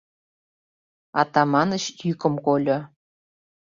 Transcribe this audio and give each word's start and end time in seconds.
Атаманыч 1.21 1.83
йӱкым 2.07 2.35
кольо. 2.45 2.79